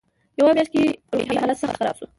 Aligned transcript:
په 0.33 0.37
یوه 0.39 0.51
میاشت 0.55 0.71
کې 0.73 0.79
یې 0.83 0.89
روغتیایي 1.13 1.39
حالت 1.41 1.57
سخت 1.61 1.75
خراب 1.79 1.95
شو. 1.99 2.05